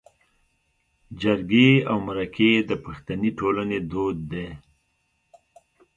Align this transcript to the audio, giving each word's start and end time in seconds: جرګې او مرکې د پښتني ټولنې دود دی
جرګې 1.21 1.69
او 1.89 1.97
مرکې 2.07 2.51
د 2.69 2.71
پښتني 2.83 3.29
ټولنې 3.39 3.79
دود 3.91 4.17
دی 4.31 4.47